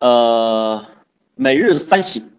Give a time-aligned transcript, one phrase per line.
[0.00, 0.86] 呃，
[1.34, 2.30] 每日三省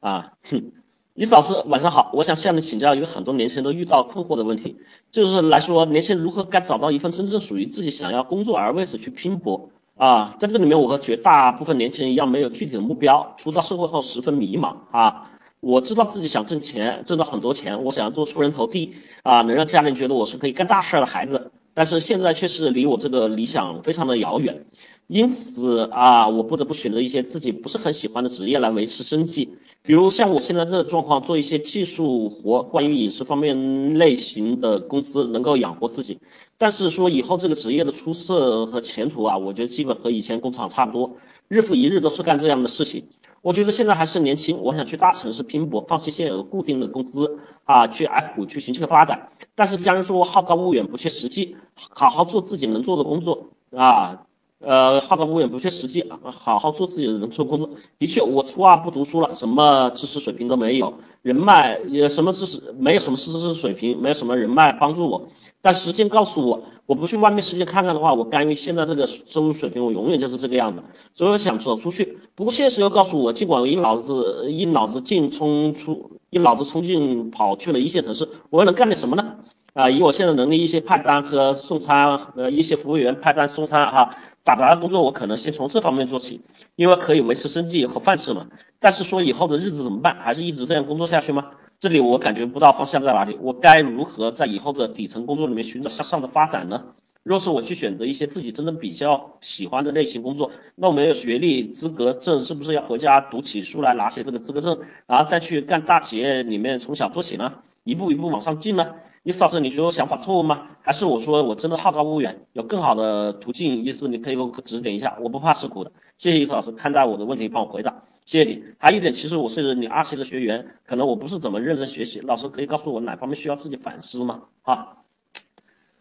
[0.00, 0.72] 啊，哼，
[1.14, 4.78] 李老师晚上好，我想向你请教一个很多年轻人都遇到困惑的问题，
[5.12, 24.66] 就是来说年轻人如何该找到一份真正属于自己想要工作而为此去拼搏啊，在这里面我和绝大部分年轻人一样没有具体的目标，出到社会后十分迷茫啊，我知道自己想挣钱，挣到很多钱，我想要做出人头地啊，能让家人觉得我是可以干大事的孩子，但是现在却是离我这个理想非常的遥远。
[25.06, 36.20] 因此啊，我不得不选择一些自己不是很喜欢的职业来维持生计，比如像我现在这个状况，做一些技术活，关于饮食方面类型的公司能够养活自己。
[36.56, 41.16] 但是说以后这个职业的出色和前途啊，我觉得基本和以前工厂差不多，
[41.48, 43.04] 日复一日都是干这样的事情。
[43.42, 49.28] 我觉得现在还是年轻，我想去大城市拼搏，放弃现有的固定的工资啊，去挨苦去寻求发展。
[49.54, 54.22] 但是家人说好高骛远，不切实际，好好做自己能做的工作啊。
[54.66, 57.70] 呃，好高骛远不切实际，好好做自己的人做工作。
[57.98, 65.28] 的确，我初二不读书了，什么知识水平都没有，人脉也什么知识，没有什么知识水平，没有什么人脉帮助我。
[65.60, 70.82] 但时间告诉我，我不去外面世界看看的话，我甘于现在这个收入水平，我永远就是这个样子。
[71.14, 79.33] 所以我想走出去，不过现实又告诉我，尽管我一脑子一脑子进冲出，一脑子冲进跑去了一线城市，我又能干点什么呢？
[79.74, 84.16] 啊，以我现在能力，一些派单和送餐，呃，一些服务员派单送餐哈。
[84.44, 86.42] 打杂的工作，我可能先从这方面做起，
[86.76, 88.46] 因为可以维持生计和饭吃嘛。
[88.78, 90.16] 但是说以后的日子怎么办？
[90.20, 91.50] 还是一直这样工作下去吗？
[91.80, 96.84] 这里我感觉不到方向在哪里，我该如何在以后的底层工作里面寻找向上的发展呢？
[97.24, 107.54] 若是我去选择一些自己真正比较喜欢的类型工作，那我没有学历资格证，是不是要回家读起书来拿些这个资格证，然后再去干大企业里面从小做起呢？
[107.82, 108.92] 一步一步往上进呢？
[109.24, 110.68] 意思师，你觉得我想法错误吗？
[110.82, 113.82] 还是我说我真的好高骛远，有更好的途径？
[113.82, 115.92] 意思你可以给我指点一下，我不怕吃苦的。
[116.18, 118.62] 谢谢意思老师看待我的问题，帮我回答，谢谢你。
[118.76, 124.42] 还有一点，其实我是你二期的学员，可能我不是怎么认真学习，老师可以告诉我哪方面需要自己反思吗？
[124.60, 124.98] 哈，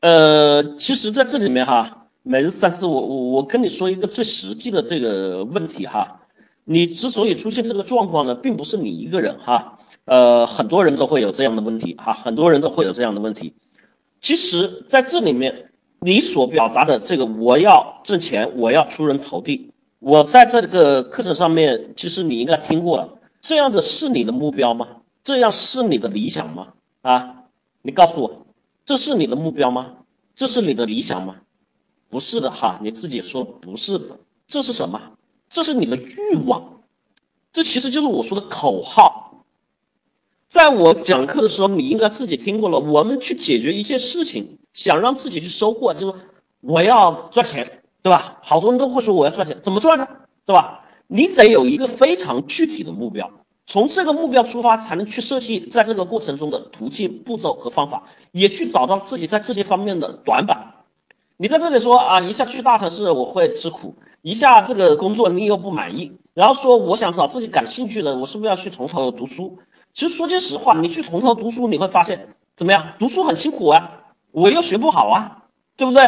[0.00, 6.20] 呃，其实在这里面哈，每日三思，我我我跟你说一个最实际的这个问题哈，
[6.64, 9.75] 你之所以出现这个状况呢，并不是你一个人哈。
[10.06, 13.54] 呃，很多人都会有这样的问题哈，很多人都会有这样的问题。
[14.20, 23.18] 其实，在这里面，你所表达的这个我要挣钱，我要出人头地，我在这个课程上面，其实你应该听过了。
[23.40, 24.86] 这样的是你的目标吗？
[25.24, 26.68] 这样是你的理想吗？
[27.02, 27.42] 啊，
[27.82, 28.46] 你告诉我，
[28.84, 29.94] 这是你的目标吗？
[30.36, 31.36] 这是你的理想吗？
[32.08, 34.20] 不是的哈，你自己说不是的。
[34.46, 35.00] 这是什么？
[35.50, 36.82] 这是你的欲望。
[37.52, 39.25] 这其实就是我说的口号。
[40.56, 42.78] 在我讲课的时候，你应该自己听过了。
[42.78, 46.14] 我们去解决一件事情，想让自己去收获，就是
[46.62, 48.38] 我要赚钱，对吧？
[48.40, 50.08] 好多人都会说我要赚钱，怎么赚呢？
[50.46, 50.86] 对吧？
[51.08, 53.30] 你得有一个非常具体的目标，
[53.66, 60.72] 从这个目标出发，才能去设计在这个过程中的途径、步骤和方法，也去找到自己在这些方面的短板。
[61.36, 69.58] 你在这里说啊，一下去大城市我会吃苦，一下这个工作你又不满意，然后说我想找自己感兴趣的，我是不是要去从头读书？
[69.96, 72.92] 其实说句实话，你去从头读书，你会发现怎么样？
[72.98, 76.06] 读书很辛苦啊，我又学不好啊，对不对？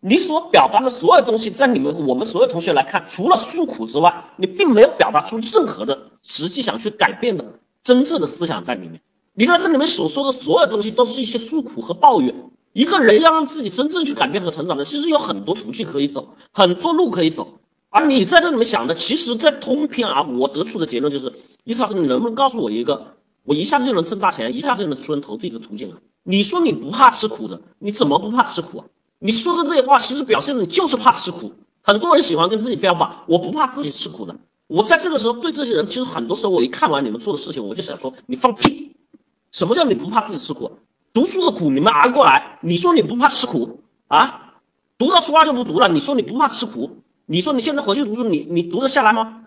[0.00, 9.02] 你所表达的所有东西，在你们我们所有同学来看，除了诉苦之外，你并没有表达出任何的实际想去改变的真正的思想在里面。
[9.34, 12.34] 你看这里面所说的所有东西，都是一些诉苦和抱怨。
[12.72, 17.59] 一个人要让自己真正去改变和成长的，其实有很多途径可以走，很多路可以走。
[17.90, 21.32] 而你在这里面想的，其实，在通篇啊，我得出的结论就是。
[21.62, 25.98] 意思是你能不能告诉我一个，我一下子就能挣大钱，一下子就能出人头地的途径啊？
[26.22, 28.86] 你说你不怕吃苦的，你怎么不怕吃苦啊？
[29.18, 31.52] 你说的这些话，其实表现的你就是怕吃苦。
[31.82, 34.36] 很多人喜欢跟自己标榜，我不怕自己吃苦的。
[34.68, 38.96] 我在这个时候对这些人，其实很多时候我一看完你们做的事情，我就想说，你放屁！
[39.52, 40.78] 什么叫你不怕自己吃苦？
[41.12, 44.54] 读书的苦你们熬过来，你说你不怕吃苦啊？
[44.96, 47.02] 读到初二就不读了，你说你不怕吃苦？
[47.30, 49.42] 你说你现在回去读书，你你读得下来吗？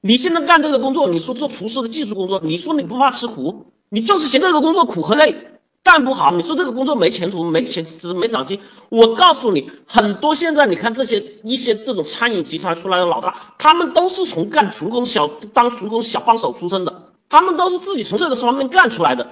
[0.00, 5.36] 你现在干这个工作，你说做厨师的技术工作，你说你不怕吃苦，你就是嫌这个工作苦和累，
[5.84, 6.32] 干不好。
[6.32, 7.86] 你说这个工作没前途，没钱，
[8.16, 8.58] 没长进。
[8.88, 19.28] 我告诉你，很多现在你看这些一些这种餐饮集团出来的老大，他们都是从干厨工小当厨工小帮手出身的，他们都是自己从这个方面干出来的。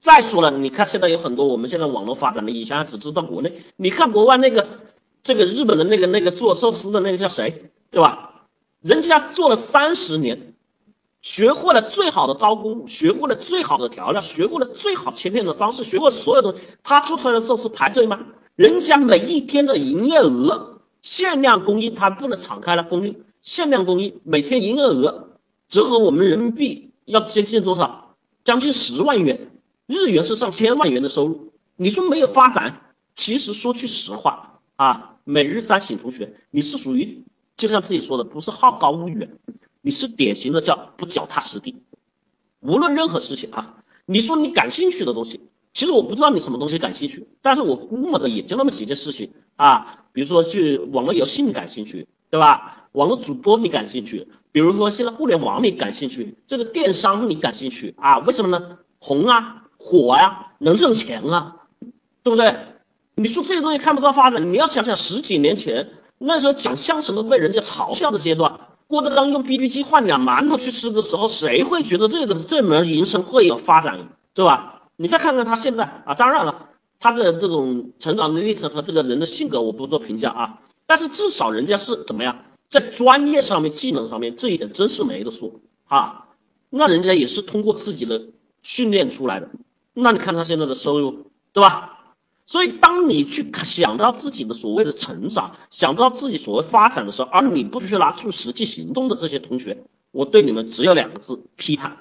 [0.00, 4.66] 再说了，你看现在有很多我们现在网络发展的，以前只知道国内，你看国外那个
[5.26, 8.46] 这个日本的那个那个做寿司的那个叫谁，对吧？
[8.80, 10.54] 人家做了三十年，
[11.20, 16.60] 学会了最好的刀工，学会了最好的调料，学会了最好切片的方式，学会所有东西。
[16.84, 18.20] 他做出来的寿司排队吗？
[18.54, 25.30] 人家每一天的营业额限量供应，他不能敞开了供应，限量供应，每天营业额
[25.68, 28.14] 折合我们人民币要接近多少？
[28.44, 29.50] 将近十万元，
[29.88, 31.52] 日元是上千万元的收入。
[31.74, 32.82] 你说没有发展？
[33.16, 37.24] 其实说句实话啊，每日三省同学，你是属于
[37.56, 39.28] 就像自己说的，不是好高骛远，
[39.82, 41.82] 你是典型的叫不脚踏实地。
[42.60, 45.40] 无论任何事情啊，你说你感兴趣的东西，
[45.72, 52.88] 其实我不知道你什么东西感兴趣，但是我估摸的也就那么几件事情啊，比如说去网络游戏你感兴趣，对吧？
[52.92, 58.20] 网络主播你感兴趣，比如说现在互联网你感兴趣，这个电商你感兴趣啊？
[58.20, 58.78] 为什么呢？
[58.98, 61.66] 红啊，火呀，能挣钱啊，
[62.22, 62.54] 对不对？
[63.18, 68.60] 你说这些东西看不到发展，你要想想十几年前那时候讲相声都被人家嘲笑的阶段。
[68.88, 74.82] 郭德纲用 BB 机换两馒头去吃的时候，谁会觉得这个这门营生会有发展，对吧？
[74.96, 76.68] 你再看看他现在啊，当然了，
[77.00, 85.52] 他的这种成长的历程和这个人的性格我不做评价啊，但是至少人家是怎么样，在专业上面、技能上面这一点真是没得说
[85.86, 86.26] 啊。
[86.68, 88.26] 那人家也是通过自己的
[88.62, 89.48] 训练出来的，
[89.94, 91.95] 那你看他现在的收入，对吧？
[92.46, 101.96] 所以，当你去想到自己的所谓的成长，想到自己所谓发展的时候，而你不去拿出实际行动的这些同学，我对你们只有两个字：批判。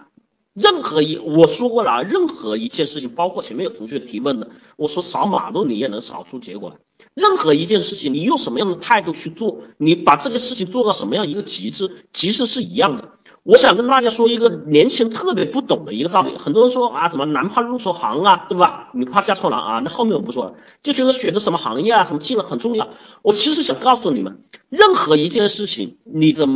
[0.54, 6.78] 任何一我说过了，任何一件事情，包括前面有同学提问的，我说扫马路你也能扫出结果来。
[7.14, 13.15] 任何一件事情，你用什么样的态度去做，你把这个事情做到什么样一个极致，其实是一样的。
[13.46, 18.90] 我想跟大家说一个年轻人特别不懂的一个道理，很多人说啊，什么男怕入错行啊，对吧？
[18.96, 22.90] 女怕嫁错郎啊，那后面我不说了，就觉得选择什么行业啊，什么技能很重要。
[23.22, 24.40] 我其实想告诉你们，
[24.70, 26.48] 任何一件事情，你的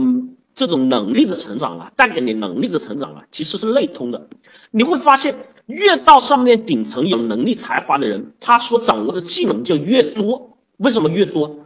[0.55, 4.27] 这种能力的成长啊，带给你能力的成长啊，其实是类通的。
[4.71, 5.35] 你会发现，
[5.67, 10.57] 越到上面顶层有能力才华的人，他所掌握的技能就越多。
[10.77, 11.65] 为什么越多？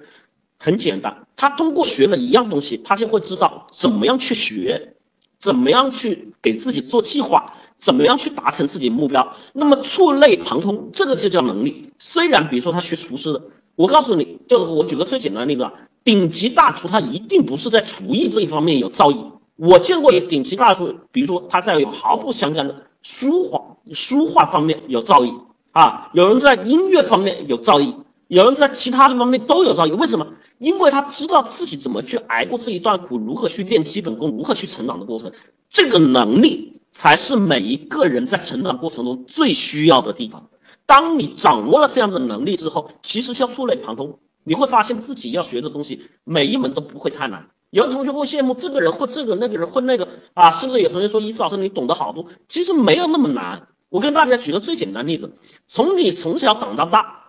[0.60, 4.93] 很简单，他通过学了一样东西，他就会知道怎么样去学。
[5.44, 7.56] 怎么样去给自己做计划？
[7.78, 9.36] 怎么样去达成自己的目标？
[9.52, 11.90] 那么触类旁通，这个就叫能力。
[12.00, 13.42] 虽然比如说他学厨师的，
[13.76, 15.70] 我告诉你，就是我举个最简单的例子，
[16.06, 19.32] 顶级大厨他一定不是在厨艺这一方面有造诣。
[19.58, 25.42] 我见过有顶级大厨，比如说他在有毫不相干的书画书画方面有造诣
[25.74, 27.96] 啊，有人在音乐方面有造诣，
[28.30, 29.98] 有人在其他的方面都有造诣。
[29.98, 30.28] 为什么？
[30.64, 35.34] 因为他知道自己怎么去挨过这一段苦，如何去练基本功，如何去成长的过程，
[35.70, 40.50] 这个能力才是每一个人在成长过程中最需要的地方。
[40.86, 47.50] 当你掌握了这样的能力之后，其实要触类旁通，你会发现自己要学的东西每一门都不会太难。
[47.70, 53.68] 有的同学会羡慕这个人或这个，那个人或那个啊，甚至有同学说：“伊思老师，你懂得好多。”其实没有那么难。
[53.90, 55.34] 我跟大家举个最简单例子，
[55.68, 57.23] 从你从小长到大。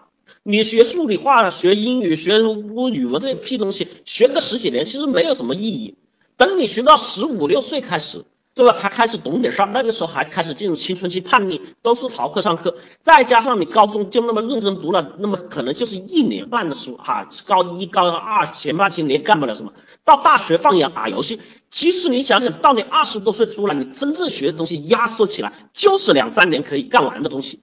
[0.46, 5.96] 你学数理化、学英语、学语文这些屁东西，学个十几年其实没有什么意义。
[6.37, 8.75] 等你学到十五六岁开始，对吧？
[8.75, 12.76] 才开始懂点事儿，那个时候还开始进入青春期叛逆，都是逃课上课。
[13.00, 17.26] 再加上你高中就那么认真读了，那么可能就是一年半的书哈。
[17.46, 19.73] 高一、高二前半期你也干不了什么，
[20.05, 21.41] 到大学放养打游戏。
[21.70, 27.61] 其实你想想到你二十多岁出来，你真正学的东西压缩起来就是两三年可以干完的东西。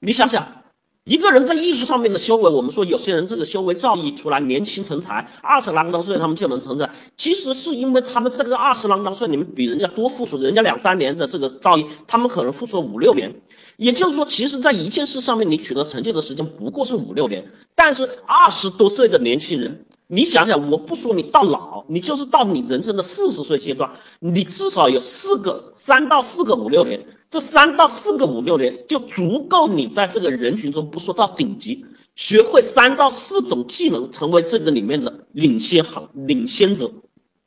[0.00, 0.63] 你想想。
[1.04, 6.88] 一个人在艺术上面的修为，我们说有些人这个修为造诣出来，年轻成才，二十啷当岁他们就能成才。
[7.18, 13.42] 其实是因为他们这个二十啷当岁，你们比人家多付出，人家两三年的这个造诣，他们可能付出五六年。
[13.76, 23.90] 也就是说，其实在一件事上面你取得成就的时间不过是五六年，但是二十多岁的年轻人，你想想，我不说你到老，你就是到你人生的四十岁阶段，
[24.20, 27.04] 你至少有四个三到四个五六年。
[27.34, 36.92] 这三到四个五六年就足够你在这个人群中不说到顶级，学会三到四种技能，成为这个里面的领先行领先者，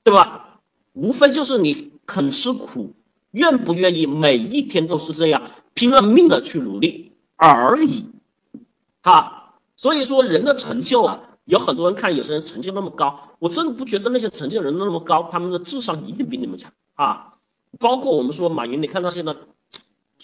[0.03, 0.59] 对吧？
[0.91, 2.95] 无非就是你肯吃苦，
[3.31, 8.09] 愿不愿意每一天都是这样拼了命的去努力而已，
[9.01, 9.53] 哈。
[9.77, 17.35] 所以说人的成就啊，有很多人看有些人成就那么高，我真的不觉得那些成就人那么高，他们的智商一定比你们强啊。
[17.79, 19.33] 包括我们说马云，你看他现在。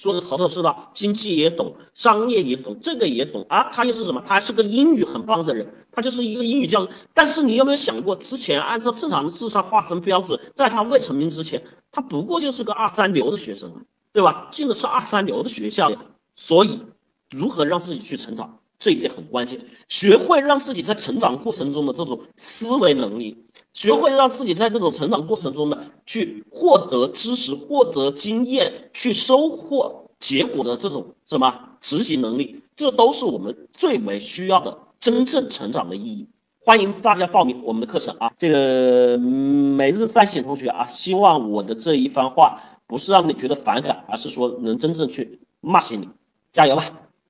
[0.04, 3.70] 说的头头是道，经济也懂，商业也懂，这个也懂啊。
[3.72, 4.22] 他又是什么？
[4.28, 6.90] 他还是个英语很棒的人，他就是一个英语教。
[7.14, 14.50] 但是你有没有想过，之前按照正常的智商划分标准，在他未成名之前，他不过就是个二三流的学生，对吧？
[14.52, 16.04] 进的是二三流的学校呀。
[16.36, 16.82] 所以，
[17.32, 19.62] 如何让自己去成长，这一点很关键。
[19.88, 23.46] 学会让自己在成长过程中的这种思维能力。
[23.74, 36.28] 学会让自己在这种成长过程中呢，去获得知识、获得经验、去收获结果的这种什么执行能力，这都是我们最为需要的真正成长的意义。
[36.66, 38.32] 欢迎大家报名我们的课程啊！
[38.38, 46.10] 这个每日三省同学啊，希望我的这一番话不是让你觉得反感，而是说能真正去骂醒你，
[46.54, 47.02] 加油吧！